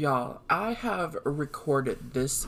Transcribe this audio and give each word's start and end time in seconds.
Y'all, 0.00 0.40
I 0.48 0.72
have 0.72 1.18
recorded 1.24 2.14
this 2.14 2.46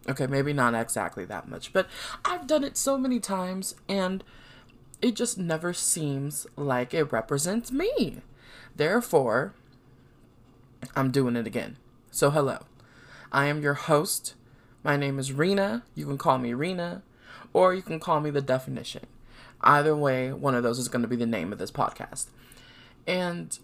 Okay, 0.09 0.29
maybe 0.29 0.53
not 0.53 0.77
exactly 0.77 1.25
that 1.25 1.49
much, 1.49 1.73
but 1.73 1.89
I've 2.25 2.47
done 2.47 2.63
it 2.63 2.77
so 2.77 2.97
many 2.97 3.19
times 3.19 3.75
and 3.89 4.23
it 5.01 5.17
just 5.17 5.39
never 5.39 5.73
seems 5.73 6.47
like 6.55 6.95
it 6.95 7.11
represents 7.11 7.73
me. 7.73 8.19
Therefore, 8.77 9.55
I'm 10.95 11.11
doing 11.11 11.35
it 11.35 11.49
again. 11.49 11.79
So, 12.13 12.31
hello. 12.31 12.59
I 13.33 13.47
am 13.47 13.61
your 13.61 13.75
host. 13.75 14.37
My 14.85 14.97
name 14.97 15.19
is 15.19 15.33
Reenua. 15.33 15.83
You 15.97 16.07
can 16.07 16.17
call 16.17 16.39
me 16.39 16.53
Reenua, 16.53 17.03
or 17.53 17.75
you 17.75 17.83
can 17.83 18.01
call 18.01 18.21
me 18.21 18.31
the 18.31 18.41
definition. 18.41 19.07
Either 19.61 19.97
way, 19.97 20.33
one 20.33 20.55
of 20.55 20.63
those 20.63 20.79
is 20.79 20.89
going 20.89 21.03
to 21.03 21.09
be 21.09 21.17
the 21.17 21.27
name 21.27 21.53
of 21.53 21.59
this 21.59 21.71
podcast. 21.71 22.27
And 23.07 23.59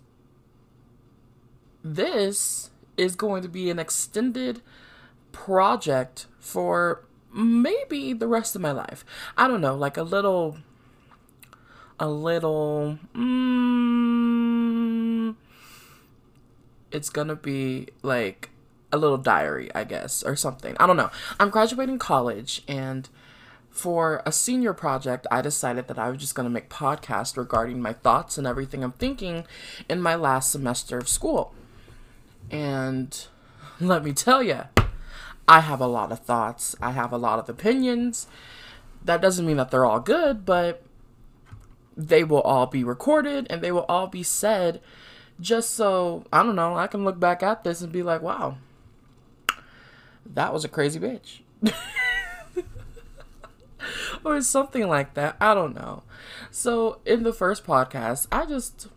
this 1.83 2.71
is 2.97 3.17
going 3.17 3.43
to 3.43 3.49
be 3.49 3.71
an 3.71 3.79
extended 3.79 4.63
project 5.33 6.27
for 6.39 7.05
maybe 7.33 8.13
the 8.13 8.29
rest 8.29 8.55
of 8.55 8.63
my 8.63 8.73
life. 8.73 9.05
I 9.37 9.49
don't 9.49 9.61
know, 9.61 9.75
like 9.75 9.97
a 9.97 10.03
little 10.03 10.59
a 12.01 12.09
little 12.09 12.99
mm, 13.15 14.29
it's 16.93 17.11
gonna 17.11 17.35
be 17.35 17.89
like 18.03 18.51
a 18.93 18.97
little 18.97 19.19
diary 19.19 19.69
i 19.75 19.83
guess 19.85 20.23
or 20.23 20.35
something 20.37 20.77
i 20.79 20.87
don't 20.87 20.97
know 20.97 21.11
i'm 21.41 21.51
graduating 21.51 21.99
college 21.99 22.63
and 22.69 23.09
for 23.71 24.23
a 24.27 24.33
senior 24.33 24.73
project 24.73 25.27
i 25.31 25.41
decided 25.41 25.87
that 25.89 25.99
i 25.99 26.09
was 26.09 26.19
just 26.19 26.35
going 26.35 26.45
to 26.45 26.51
make 26.51 26.69
podcasts 26.69 27.37
regarding 27.37 27.81
my 27.81 27.93
thoughts 27.93 28.37
and 28.37 28.47
everything 28.47 28.83
i'm 28.83 28.93
thinking 28.93 29.45
in 29.89 30.01
my 30.01 30.15
last 30.15 30.51
semester 30.51 30.99
of 30.99 31.09
school. 31.09 31.55
And 32.51 33.27
let 33.81 34.05
me 34.05 34.13
tell 34.13 34.43
you 34.43 34.63
i 35.47 35.61
have 35.61 35.81
a 35.81 35.87
lot 35.87 36.13
of 36.13 36.21
thoughts. 36.21 36.77
I 36.81 36.91
have 36.93 37.13
a 37.13 37.19
lot 37.19 37.39
of 37.39 37.49
opinions. 37.49 38.27
That 39.05 39.23
doesn't 39.23 39.47
mean 39.47 39.57
that 39.59 39.71
they're 39.71 39.85
all 39.85 40.01
good 40.01 40.45
but 40.45 40.83
they 41.97 42.23
will 42.23 42.43
all 42.43 42.67
be 42.67 42.85
recorded 42.85 43.47
and 43.51 43.61
they 43.61 43.73
will 43.73 43.87
all 43.89 44.07
be 44.07 44.23
said 44.23 44.81
just 45.41 45.75
so 45.75 46.25
I 46.33 46.43
don't 46.43 46.57
know, 46.57 46.77
I 46.77 46.87
can 46.87 47.05
look 47.05 47.19
back 47.19 47.43
at 47.43 47.65
this 47.65 47.81
and 47.81 47.93
be 47.93 48.03
like, 48.03 48.23
wow, 48.23 48.57
that 50.27 50.53
was 50.53 50.65
a 50.65 50.69
crazy 50.69 50.99
bitch. 50.99 51.41
or 54.25 54.41
something 54.41 54.89
like 54.89 55.15
that. 55.15 55.37
I 55.41 55.55
don't 55.55 55.75
know. 55.75 56.03
So, 56.51 56.99
in 57.05 57.23
the 57.23 57.33
first 57.33 57.65
podcast, 57.65 58.27
I 58.33 58.47
just 58.47 58.89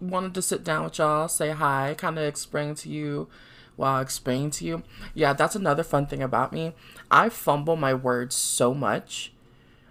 wanted 0.00 0.34
to 0.34 0.42
sit 0.42 0.64
down 0.64 0.84
with 0.84 0.98
y'all, 0.98 1.28
say 1.28 1.50
hi, 1.50 1.94
kind 1.96 2.18
of 2.18 2.24
explain 2.24 2.74
to 2.76 2.88
you 2.88 3.28
while 3.76 4.00
explaining 4.00 4.50
to 4.50 4.64
you. 4.64 4.82
Yeah, 5.14 5.32
that's 5.32 5.56
another 5.56 5.82
fun 5.82 6.06
thing 6.06 6.22
about 6.22 6.52
me. 6.52 6.72
I 7.10 7.28
fumble 7.28 7.76
my 7.76 7.94
words 7.94 8.34
so 8.34 8.74
much 8.74 9.32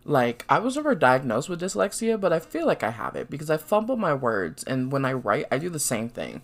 like 0.06 0.46
I 0.48 0.60
was 0.60 0.76
never 0.76 0.94
diagnosed 0.94 1.50
with 1.50 1.62
dyslexia, 1.62 2.20
but 2.20 2.32
I 2.32 2.40
feel 2.40 2.68
like 2.68 2.84
I 2.84 2.92
have 2.92 3.16
it 3.16 3.30
because 3.30 3.50
I 3.50 3.58
fumble 3.58 3.98
my 3.98 4.14
words 4.14 4.64
and 4.64 4.92
when 4.92 5.04
I 5.04 5.14
write, 5.14 5.46
I 5.52 5.58
do 5.58 5.70
the 5.70 5.80
same 5.80 6.10
thing. 6.10 6.42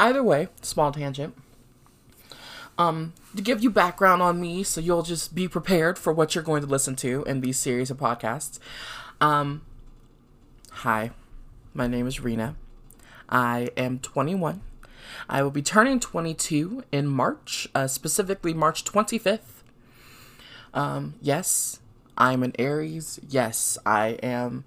Either 0.00 0.22
way, 0.22 0.48
small 0.62 0.92
tangent. 0.92 1.36
Um, 2.78 3.14
to 3.34 3.42
give 3.42 3.62
you 3.62 3.70
background 3.70 4.20
on 4.20 4.40
me 4.40 4.62
so 4.62 4.82
you'll 4.82 5.02
just 5.02 5.34
be 5.34 5.48
prepared 5.48 5.98
for 5.98 6.12
what 6.12 6.34
you're 6.34 6.44
going 6.44 6.62
to 6.62 6.68
listen 6.68 6.94
to 6.96 7.24
in 7.24 7.40
these 7.40 7.58
series 7.58 7.90
of 7.90 7.96
podcasts. 7.96 8.58
Um, 9.20 9.62
hi. 10.70 11.10
My 11.72 11.86
name 11.86 12.06
is 12.06 12.20
Reenua. 12.20 12.54
I 13.28 13.70
am 13.76 13.98
21. 13.98 14.62
I 15.28 15.42
will 15.42 15.50
be 15.50 15.62
turning 15.62 16.00
22 16.00 16.84
in 16.92 17.06
March, 17.06 17.68
uh, 17.74 17.86
specifically 17.86 18.54
March 18.54 18.84
25th. 18.84 19.62
Um, 20.72 21.14
yes, 21.20 21.80
I'm 22.16 22.42
an 22.42 22.52
Aries. 22.58 23.20
Yes, 23.28 23.76
I 23.84 24.18
am 24.22 24.64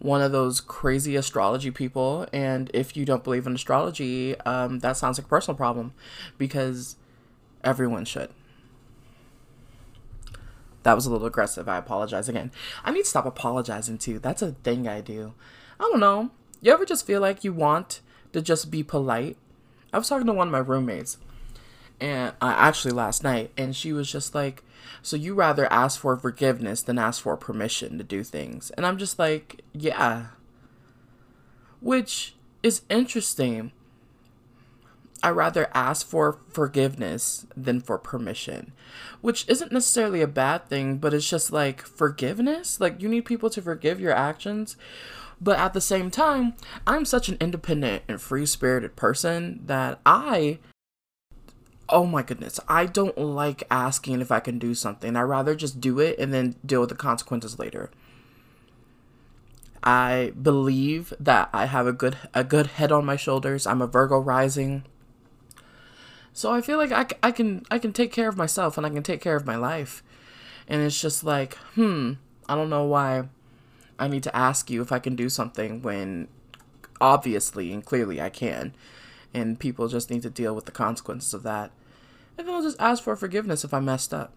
one 0.00 0.22
of 0.22 0.32
those 0.32 0.60
crazy 0.60 1.14
astrology 1.14 1.70
people. 1.70 2.26
And 2.32 2.70
if 2.74 2.96
you 2.96 3.04
don't 3.04 3.22
believe 3.22 3.46
in 3.46 3.54
astrology, 3.54 4.38
um, 4.40 4.80
that 4.80 4.96
sounds 4.96 5.18
like 5.18 5.26
a 5.26 5.28
personal 5.28 5.56
problem 5.56 5.92
because 6.38 6.96
everyone 7.64 8.04
should. 8.04 8.30
That 10.82 10.94
was 10.94 11.06
a 11.06 11.10
little 11.10 11.26
aggressive. 11.26 11.68
I 11.68 11.76
apologize 11.76 12.28
again. 12.28 12.50
I 12.84 12.90
need 12.90 13.02
to 13.02 13.08
stop 13.08 13.26
apologizing 13.26 13.98
too. 13.98 14.18
That's 14.18 14.42
a 14.42 14.52
thing 14.52 14.88
I 14.88 15.00
do. 15.00 15.34
I 15.78 15.84
don't 15.84 16.00
know. 16.00 16.30
You 16.60 16.72
ever 16.72 16.84
just 16.84 17.06
feel 17.06 17.20
like 17.20 17.44
you 17.44 17.52
want 17.52 18.00
to 18.32 18.40
just 18.40 18.70
be 18.70 18.82
polite? 18.82 19.36
I 19.92 19.98
was 19.98 20.08
talking 20.08 20.26
to 20.26 20.32
one 20.32 20.48
of 20.48 20.52
my 20.52 20.58
roommates, 20.58 21.18
and 22.00 22.32
uh, 22.40 22.54
actually 22.56 22.92
last 22.92 23.24
night, 23.24 23.50
and 23.56 23.74
she 23.74 23.92
was 23.92 24.10
just 24.10 24.34
like, 24.34 24.62
so 25.02 25.16
you 25.16 25.34
rather 25.34 25.70
ask 25.72 26.00
for 26.00 26.16
forgiveness 26.16 26.82
than 26.82 26.98
ask 26.98 27.22
for 27.22 27.36
permission 27.36 27.98
to 27.98 28.04
do 28.04 28.22
things. 28.22 28.70
And 28.70 28.86
I'm 28.86 28.98
just 28.98 29.18
like, 29.18 29.62
yeah. 29.72 30.26
Which 31.80 32.34
is 32.62 32.82
interesting. 32.90 33.72
I 35.22 35.30
rather 35.30 35.68
ask 35.74 36.06
for 36.06 36.38
forgiveness 36.48 37.46
than 37.56 37.80
for 37.80 37.98
permission, 37.98 38.72
which 39.20 39.46
isn't 39.48 39.72
necessarily 39.72 40.22
a 40.22 40.26
bad 40.26 40.66
thing, 40.66 40.98
but 40.98 41.12
it's 41.12 41.28
just 41.28 41.52
like 41.52 41.82
forgiveness. 41.82 42.80
Like, 42.80 43.00
you 43.02 43.08
need 43.08 43.24
people 43.24 43.50
to 43.50 43.62
forgive 43.62 44.00
your 44.00 44.12
actions. 44.12 44.76
But 45.40 45.58
at 45.58 45.72
the 45.72 45.80
same 45.80 46.10
time, 46.10 46.54
I'm 46.86 47.04
such 47.04 47.28
an 47.28 47.38
independent 47.40 48.02
and 48.08 48.20
free 48.20 48.44
spirited 48.44 48.94
person 48.96 49.60
that 49.66 50.00
I 50.04 50.58
oh 51.90 52.06
my 52.06 52.22
goodness, 52.22 52.60
I 52.68 52.86
don't 52.86 53.18
like 53.18 53.64
asking 53.70 54.20
if 54.20 54.30
I 54.30 54.40
can 54.40 54.58
do 54.58 54.74
something. 54.74 55.16
I 55.16 55.22
rather 55.22 55.54
just 55.54 55.80
do 55.80 55.98
it 55.98 56.18
and 56.18 56.32
then 56.32 56.54
deal 56.64 56.80
with 56.80 56.88
the 56.88 56.94
consequences 56.94 57.58
later. 57.58 57.90
I 59.82 60.32
believe 60.40 61.12
that 61.18 61.48
I 61.52 61.66
have 61.66 61.86
a 61.86 61.92
good 61.92 62.16
a 62.34 62.44
good 62.44 62.66
head 62.66 62.92
on 62.92 63.04
my 63.04 63.16
shoulders. 63.16 63.66
I'm 63.66 63.82
a 63.82 63.86
Virgo 63.86 64.18
rising. 64.18 64.84
So 66.40 66.50
I 66.50 66.62
feel 66.62 66.78
like 66.78 66.90
I, 66.90 67.04
I 67.22 67.32
can 67.32 67.66
I 67.70 67.78
can 67.78 67.92
take 67.92 68.12
care 68.12 68.26
of 68.26 68.38
myself 68.38 68.78
and 68.78 68.86
I 68.86 68.88
can 68.88 69.02
take 69.02 69.20
care 69.20 69.36
of 69.36 69.44
my 69.44 69.56
life. 69.56 70.02
And 70.66 70.80
it's 70.80 70.98
just 70.98 71.22
like, 71.22 71.56
hmm, 71.74 72.14
I 72.48 72.54
don't 72.54 72.70
know 72.70 72.84
why 72.84 73.24
I 73.98 74.08
need 74.08 74.22
to 74.22 74.34
ask 74.34 74.70
you 74.70 74.80
if 74.80 74.90
I 74.90 75.00
can 75.00 75.16
do 75.16 75.28
something 75.28 75.82
when 75.82 76.28
obviously 76.98 77.74
and 77.74 77.84
clearly 77.84 78.22
I 78.22 78.30
can. 78.30 78.74
And 79.34 79.60
people 79.60 79.86
just 79.88 80.10
need 80.10 80.22
to 80.22 80.30
deal 80.30 80.54
with 80.54 80.64
the 80.64 80.72
consequences 80.72 81.34
of 81.34 81.42
that. 81.42 81.72
And 82.38 82.48
then 82.48 82.54
I'll 82.54 82.62
just 82.62 82.80
ask 82.80 83.02
for 83.02 83.14
forgiveness 83.16 83.62
if 83.62 83.74
I 83.74 83.80
messed 83.80 84.14
up. 84.14 84.32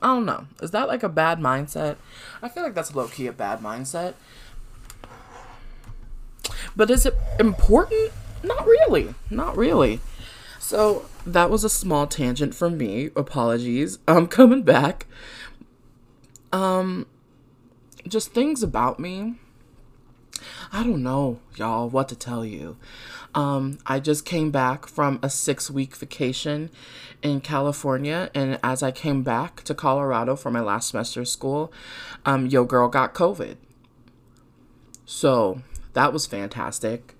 I 0.00 0.06
don't 0.14 0.26
know. 0.26 0.46
Is 0.62 0.70
that 0.70 0.86
like 0.86 1.02
a 1.02 1.08
bad 1.08 1.40
mindset? 1.40 1.96
I 2.40 2.48
feel 2.48 2.62
like 2.62 2.74
that's 2.74 2.94
low 2.94 3.08
key 3.08 3.26
a 3.26 3.32
bad 3.32 3.58
mindset. 3.58 4.14
But 6.76 6.88
is 6.88 7.04
it 7.04 7.14
important? 7.40 8.12
Not 8.44 8.64
really. 8.64 9.12
Not 9.28 9.56
really. 9.56 10.00
So 10.66 11.06
that 11.24 11.48
was 11.48 11.62
a 11.62 11.68
small 11.70 12.08
tangent 12.08 12.52
from 12.52 12.76
me. 12.76 13.10
Apologies. 13.14 14.00
I'm 14.08 14.26
coming 14.38 14.64
back. 14.64 15.06
Um, 16.52 17.06
just 18.08 18.32
things 18.32 18.64
about 18.64 18.98
me. 18.98 19.36
I 20.72 20.82
don't 20.82 21.04
know, 21.04 21.38
y'all, 21.54 21.88
what 21.88 22.08
to 22.08 22.16
tell 22.16 22.44
you. 22.44 22.76
Um, 23.32 23.78
I 23.86 24.00
just 24.00 24.24
came 24.24 24.50
back 24.50 24.88
from 24.88 25.20
a 25.22 25.30
six 25.30 25.70
week 25.70 25.94
vacation 25.94 26.70
in 27.22 27.42
California, 27.42 28.28
and 28.34 28.58
as 28.64 28.82
I 28.82 28.90
came 28.90 29.22
back 29.22 29.62
to 29.62 29.74
Colorado 29.74 30.34
for 30.34 30.50
my 30.50 30.60
last 30.60 30.88
semester 30.88 31.20
of 31.20 31.28
school, 31.28 31.72
um, 32.24 32.46
yo 32.46 32.64
girl 32.64 32.88
got 32.88 33.14
COVID. 33.14 33.54
So 35.04 35.62
that 35.92 36.12
was 36.12 36.26
fantastic. 36.26 37.14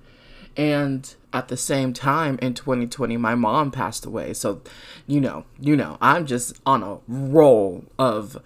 And 0.57 1.15
at 1.37 1.49
the 1.49 1.57
same 1.57 1.93
time 1.93 2.39
in 2.41 2.55
2020, 2.55 3.19
my 3.19 3.35
mom 3.35 3.71
passed 3.71 4.07
away. 4.07 4.33
So, 4.33 4.63
you 5.07 5.21
know, 5.21 5.45
you 5.61 5.77
know, 5.77 5.99
I'm 6.01 6.25
just 6.25 6.59
on 6.65 6.83
a 6.83 6.97
roll 7.07 7.85
of 7.99 8.43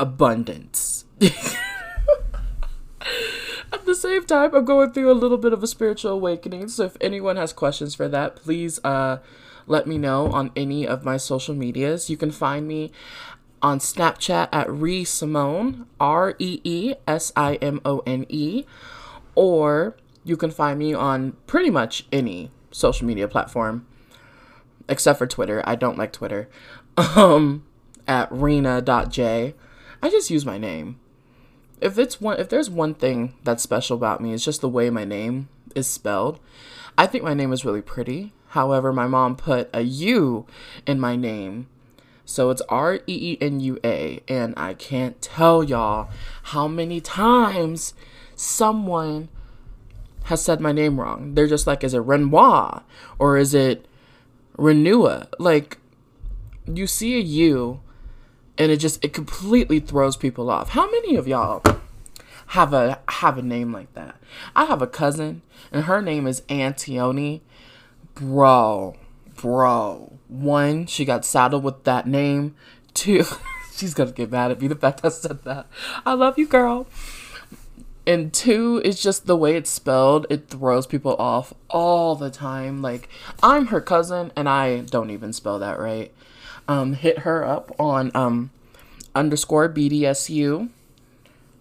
abundance. 0.00 1.04
at 1.20 1.34
the 3.84 3.94
same 3.94 4.24
time, 4.24 4.54
I'm 4.54 4.64
going 4.64 4.92
through 4.92 5.12
a 5.12 5.12
little 5.12 5.36
bit 5.36 5.52
of 5.52 5.62
a 5.62 5.66
spiritual 5.66 6.12
awakening. 6.12 6.68
So 6.68 6.86
if 6.86 6.96
anyone 7.02 7.36
has 7.36 7.52
questions 7.52 7.94
for 7.94 8.08
that, 8.08 8.36
please 8.36 8.82
uh, 8.82 9.18
let 9.66 9.86
me 9.86 9.98
know 9.98 10.32
on 10.32 10.52
any 10.56 10.86
of 10.86 11.04
my 11.04 11.18
social 11.18 11.54
medias. 11.54 12.08
You 12.08 12.16
can 12.16 12.30
find 12.30 12.66
me 12.66 12.92
on 13.60 13.78
Snapchat 13.78 14.48
at 14.50 14.72
Ree 14.72 15.04
Simone, 15.04 15.84
R 16.00 16.34
E 16.38 16.62
E 16.64 16.94
S 17.06 17.30
I 17.36 17.56
M 17.56 17.82
O 17.84 18.02
N 18.06 18.24
E, 18.30 18.64
or 19.34 19.96
you 20.24 20.36
can 20.36 20.50
find 20.50 20.78
me 20.78 20.94
on 20.94 21.32
pretty 21.46 21.70
much 21.70 22.06
any 22.10 22.50
social 22.70 23.06
media 23.06 23.28
platform 23.28 23.86
except 24.88 25.18
for 25.18 25.26
Twitter. 25.26 25.62
I 25.64 25.74
don't 25.74 25.98
like 25.98 26.12
Twitter. 26.12 26.48
Um, 26.96 27.64
at 28.06 28.30
rena.j. 28.30 29.54
I 30.02 30.08
just 30.08 30.30
use 30.30 30.46
my 30.46 30.58
name. 30.58 31.00
If 31.80 31.98
it's 31.98 32.20
one 32.20 32.38
if 32.38 32.48
there's 32.48 32.70
one 32.70 32.94
thing 32.94 33.34
that's 33.42 33.64
special 33.64 33.96
about 33.96 34.20
me, 34.20 34.32
it's 34.32 34.44
just 34.44 34.60
the 34.60 34.68
way 34.68 34.90
my 34.90 35.04
name 35.04 35.48
is 35.74 35.88
spelled. 35.88 36.38
I 36.96 37.06
think 37.06 37.24
my 37.24 37.34
name 37.34 37.52
is 37.52 37.64
really 37.64 37.82
pretty. 37.82 38.32
However, 38.48 38.92
my 38.92 39.08
mom 39.08 39.34
put 39.34 39.68
a 39.74 39.80
U 39.80 40.46
in 40.86 41.00
my 41.00 41.16
name. 41.16 41.66
So 42.24 42.50
it's 42.50 42.62
R 42.68 42.94
E 42.94 43.00
E 43.06 43.38
N 43.40 43.58
U 43.60 43.78
A. 43.84 44.20
And 44.28 44.54
I 44.56 44.74
can't 44.74 45.20
tell 45.20 45.64
y'all 45.64 46.08
how 46.44 46.68
many 46.68 47.00
times 47.00 47.94
someone 48.36 49.28
has 50.24 50.42
said 50.42 50.60
my 50.60 50.72
name 50.72 51.00
wrong. 51.00 51.34
They're 51.34 51.46
just 51.46 51.66
like, 51.66 51.84
is 51.84 51.94
it 51.94 52.00
Renoir 52.00 52.82
or 53.18 53.36
is 53.36 53.54
it 53.54 53.86
Renua? 54.56 55.28
Like, 55.38 55.78
you 56.66 56.86
see 56.86 57.16
a 57.16 57.20
U 57.20 57.80
and 58.56 58.70
it 58.70 58.78
just 58.78 59.04
it 59.04 59.12
completely 59.12 59.80
throws 59.80 60.16
people 60.16 60.50
off. 60.50 60.70
How 60.70 60.90
many 60.90 61.16
of 61.16 61.28
y'all 61.28 61.62
have 62.48 62.72
a 62.72 63.00
have 63.08 63.38
a 63.38 63.42
name 63.42 63.72
like 63.72 63.92
that? 63.94 64.16
I 64.54 64.64
have 64.66 64.82
a 64.82 64.86
cousin 64.86 65.42
and 65.72 65.84
her 65.84 66.00
name 66.00 66.26
is 66.26 66.42
Antione. 66.42 67.40
Bro, 68.14 68.96
bro. 69.36 70.18
One, 70.28 70.86
she 70.86 71.04
got 71.04 71.24
saddled 71.24 71.64
with 71.64 71.84
that 71.84 72.06
name. 72.06 72.54
Two, 72.94 73.24
she's 73.74 73.92
gonna 73.92 74.12
get 74.12 74.30
mad 74.30 74.52
at 74.52 74.60
me 74.60 74.68
the 74.68 74.76
fact 74.76 75.04
I 75.04 75.08
said 75.08 75.42
that. 75.44 75.66
I 76.06 76.14
love 76.14 76.38
you, 76.38 76.46
girl. 76.46 76.86
And 78.06 78.32
two 78.32 78.82
is 78.84 79.02
just 79.02 79.26
the 79.26 79.36
way 79.36 79.56
it's 79.56 79.70
spelled, 79.70 80.26
it 80.28 80.48
throws 80.48 80.86
people 80.86 81.16
off 81.16 81.54
all 81.70 82.14
the 82.14 82.30
time. 82.30 82.82
Like, 82.82 83.08
I'm 83.42 83.66
her 83.66 83.80
cousin 83.80 84.30
and 84.36 84.48
I 84.48 84.80
don't 84.80 85.10
even 85.10 85.32
spell 85.32 85.58
that 85.58 85.78
right. 85.78 86.12
Um, 86.68 86.94
hit 86.94 87.20
her 87.20 87.44
up 87.44 87.74
on 87.78 88.10
um 88.14 88.50
underscore 89.14 89.68
BDSU. 89.68 90.68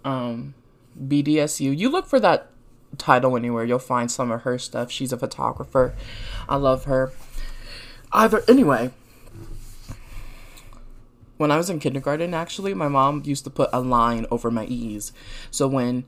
Um 0.04 0.54
BDSU. 1.02 1.78
You 1.78 1.90
look 1.90 2.08
for 2.08 2.20
that 2.20 2.50
title 2.98 3.36
anywhere, 3.38 3.64
you'll 3.64 3.80
find 3.80 4.12
some 4.12 4.32
of 4.32 4.42
her 4.42 4.58
stuff. 4.58 4.92
She's 4.92 5.12
a 5.14 5.18
photographer. 5.18 5.94
I 6.48 6.58
love 6.58 6.86
her. 6.86 7.12
Either 8.12 8.44
anyway, 8.48 8.92
when 11.38 11.52
I 11.52 11.58
was 11.58 11.70
in 11.70 11.80
kindergarten, 11.80 12.34
actually, 12.34 12.74
my 12.74 12.88
mom 12.88 13.24
used 13.26 13.44
to 13.46 13.50
put 13.50 13.70
a 13.74 13.80
line 13.80 14.26
over 14.30 14.52
my 14.52 14.66
E's. 14.66 15.12
So 15.50 15.68
when, 15.68 16.06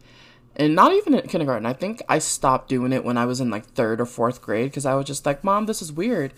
and 0.56 0.76
not 0.76 0.94
even 0.94 1.14
in 1.14 1.28
kindergarten, 1.28 1.66
I 1.66 1.74
think 1.74 2.02
I 2.08 2.20
stopped 2.20 2.70
doing 2.70 2.94
it 2.94 3.04
when 3.04 3.18
I 3.18 3.26
was 3.26 3.42
in 3.42 3.50
like 3.50 3.66
third 3.66 4.00
or 4.00 4.06
fourth 4.06 4.42
grade 4.42 4.72
because 4.72 4.86
I 4.86 4.94
was 4.96 5.06
just 5.06 5.26
like, 5.26 5.44
Mom, 5.44 5.66
this 5.66 5.82
is 5.82 5.92
weird. 5.92 6.34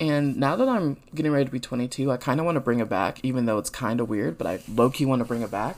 And 0.00 0.36
now 0.36 0.56
that 0.56 0.68
I'm 0.68 0.96
getting 1.14 1.32
ready 1.32 1.44
to 1.44 1.50
be 1.50 1.60
22, 1.60 2.10
I 2.10 2.16
kind 2.16 2.40
of 2.40 2.46
want 2.46 2.56
to 2.56 2.60
bring 2.60 2.80
it 2.80 2.88
back, 2.88 3.20
even 3.22 3.44
though 3.44 3.58
it's 3.58 3.70
kind 3.70 4.00
of 4.00 4.08
weird, 4.08 4.38
but 4.38 4.46
I 4.46 4.60
low 4.68 4.90
key 4.90 5.04
want 5.04 5.20
to 5.20 5.24
bring 5.24 5.42
it 5.42 5.50
back. 5.50 5.76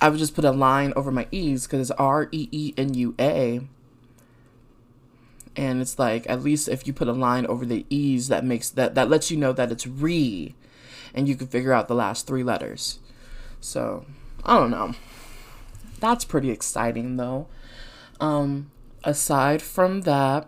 I 0.00 0.08
would 0.08 0.18
just 0.18 0.34
put 0.34 0.44
a 0.44 0.50
line 0.50 0.94
over 0.96 1.10
my 1.10 1.26
E's 1.30 1.66
because 1.66 1.90
it's 1.90 1.98
R 1.98 2.28
E 2.32 2.48
E 2.50 2.74
N 2.76 2.94
U 2.94 3.14
A. 3.18 3.60
And 5.56 5.80
it's 5.80 5.98
like, 5.98 6.28
at 6.28 6.42
least 6.42 6.68
if 6.68 6.86
you 6.86 6.92
put 6.92 7.06
a 7.06 7.12
line 7.12 7.46
over 7.46 7.66
the 7.66 7.84
E's, 7.90 8.28
that 8.28 8.44
makes 8.44 8.70
that, 8.70 8.94
that 8.94 9.10
lets 9.10 9.30
you 9.30 9.36
know 9.36 9.52
that 9.52 9.70
it's 9.70 9.86
re 9.86 10.54
and 11.14 11.28
you 11.28 11.36
can 11.36 11.46
figure 11.46 11.72
out 11.72 11.86
the 11.86 11.94
last 11.94 12.26
three 12.26 12.42
letters. 12.42 12.98
So, 13.60 14.04
I 14.44 14.58
don't 14.58 14.70
know. 14.70 14.94
That's 16.04 16.26
pretty 16.26 16.50
exciting 16.50 17.16
though. 17.16 17.46
Um, 18.20 18.70
aside 19.04 19.62
from 19.62 20.02
that, 20.02 20.46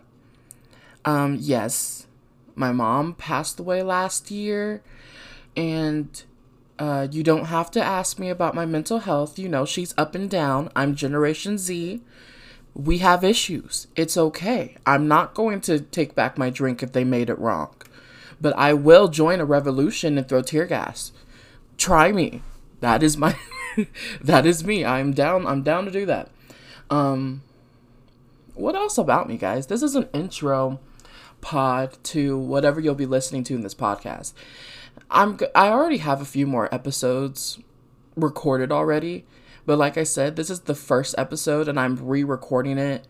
um, 1.03 1.37
yes, 1.39 2.05
my 2.53 2.71
mom 2.71 3.15
passed 3.15 3.59
away 3.59 3.81
last 3.81 4.29
year, 4.29 4.83
and 5.55 6.23
uh, 6.77 7.07
you 7.09 7.23
don't 7.23 7.45
have 7.45 7.71
to 7.71 7.81
ask 7.81 8.19
me 8.19 8.29
about 8.29 8.53
my 8.53 8.67
mental 8.67 8.99
health. 8.99 9.39
You 9.39 9.49
know, 9.49 9.65
she's 9.65 9.95
up 9.97 10.13
and 10.13 10.29
down. 10.29 10.69
I'm 10.75 10.93
Generation 10.93 11.57
Z. 11.57 12.03
We 12.75 12.99
have 12.99 13.23
issues. 13.23 13.87
It's 13.95 14.15
okay. 14.15 14.77
I'm 14.85 15.07
not 15.07 15.33
going 15.33 15.61
to 15.61 15.79
take 15.79 16.13
back 16.13 16.37
my 16.37 16.51
drink 16.51 16.83
if 16.83 16.91
they 16.91 17.03
made 17.03 17.31
it 17.31 17.39
wrong 17.39 17.73
but 18.39 18.55
I 18.55 18.73
will 18.73 19.07
join 19.07 19.39
a 19.39 19.45
revolution 19.45 20.19
and 20.19 20.29
throw 20.29 20.43
tear 20.43 20.67
gas. 20.67 21.11
Try 21.75 22.11
me. 22.11 22.43
That 22.81 23.01
is 23.01 23.17
my 23.17 23.35
that 24.21 24.45
is 24.45 24.63
me. 24.63 24.85
I'm 24.85 25.13
down 25.13 25.45
I'm 25.45 25.63
down 25.63 25.85
to 25.85 25.91
do 25.91 26.05
that. 26.05 26.29
Um 26.89 27.43
what 28.53 28.75
else 28.75 28.97
about 28.97 29.27
me, 29.27 29.37
guys? 29.37 29.67
This 29.67 29.83
is 29.83 29.95
an 29.95 30.09
intro 30.13 30.79
pod 31.41 31.97
to 32.03 32.37
whatever 32.37 32.79
you'll 32.79 32.95
be 32.95 33.05
listening 33.05 33.43
to 33.45 33.55
in 33.55 33.61
this 33.61 33.75
podcast. 33.75 34.33
I'm 35.11 35.37
I 35.55 35.69
already 35.69 35.97
have 35.97 36.21
a 36.21 36.25
few 36.25 36.47
more 36.47 36.73
episodes 36.73 37.59
recorded 38.15 38.71
already, 38.71 39.25
but 39.65 39.77
like 39.77 39.97
I 39.97 40.03
said, 40.03 40.35
this 40.35 40.49
is 40.49 40.61
the 40.61 40.75
first 40.75 41.15
episode 41.17 41.67
and 41.67 41.79
I'm 41.79 42.07
re-recording 42.07 42.77
it. 42.77 43.07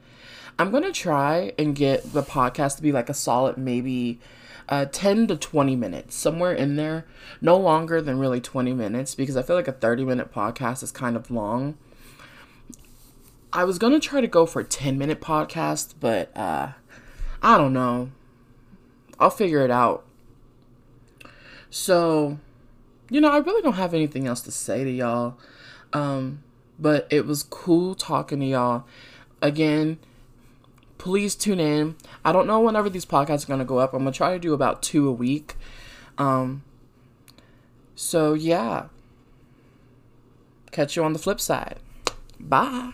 I'm 0.59 0.71
going 0.71 0.83
to 0.83 0.91
try 0.91 1.53
and 1.57 1.75
get 1.75 2.13
the 2.13 2.23
podcast 2.23 2.77
to 2.77 2.81
be 2.81 2.91
like 2.91 3.09
a 3.09 3.13
solid 3.13 3.57
maybe 3.57 4.19
uh, 4.69 4.85
10 4.85 5.27
to 5.27 5.37
20 5.37 5.75
minutes, 5.75 6.15
somewhere 6.15 6.53
in 6.53 6.75
there, 6.75 7.05
no 7.41 7.57
longer 7.57 8.01
than 8.01 8.19
really 8.19 8.41
20 8.41 8.73
minutes, 8.73 9.15
because 9.15 9.37
I 9.37 9.41
feel 9.41 9.55
like 9.55 9.67
a 9.67 9.73
30 9.73 10.05
minute 10.05 10.33
podcast 10.33 10.83
is 10.83 10.91
kind 10.91 11.15
of 11.15 11.31
long. 11.31 11.77
I 13.53 13.63
was 13.63 13.79
gonna 13.79 13.99
try 13.99 14.21
to 14.21 14.27
go 14.27 14.45
for 14.45 14.59
a 14.59 14.65
10 14.65 14.97
minute 14.97 15.21
podcast, 15.21 15.95
but 15.99 16.35
uh, 16.35 16.73
I 17.41 17.57
don't 17.57 17.73
know. 17.73 18.11
I'll 19.19 19.29
figure 19.29 19.63
it 19.63 19.71
out. 19.71 20.05
So, 21.69 22.39
you 23.09 23.21
know, 23.21 23.29
I 23.29 23.37
really 23.37 23.61
don't 23.61 23.73
have 23.73 23.93
anything 23.93 24.27
else 24.27 24.41
to 24.41 24.51
say 24.51 24.83
to 24.83 24.91
y'all. 24.91 25.37
Um, 25.93 26.43
but 26.79 27.07
it 27.09 27.25
was 27.25 27.43
cool 27.43 27.95
talking 27.95 28.39
to 28.39 28.45
y'all. 28.45 28.85
Again, 29.41 29.99
please 30.97 31.35
tune 31.35 31.59
in. 31.59 31.95
I 32.23 32.31
don't 32.31 32.47
know 32.47 32.59
whenever 32.59 32.89
these 32.89 33.05
podcasts 33.05 33.43
are 33.43 33.47
going 33.47 33.59
to 33.59 33.65
go 33.65 33.79
up. 33.79 33.93
I'm 33.93 34.03
going 34.03 34.13
to 34.13 34.17
try 34.17 34.33
to 34.33 34.39
do 34.39 34.53
about 34.53 34.81
two 34.81 35.07
a 35.07 35.11
week. 35.11 35.55
Um, 36.17 36.63
so, 37.95 38.33
yeah. 38.33 38.87
Catch 40.71 40.95
you 40.95 41.03
on 41.03 41.13
the 41.13 41.19
flip 41.19 41.39
side. 41.39 41.79
Bye. 42.39 42.93